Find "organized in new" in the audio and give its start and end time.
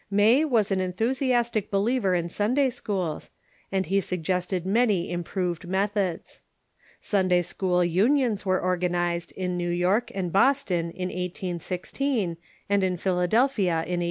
8.63-9.69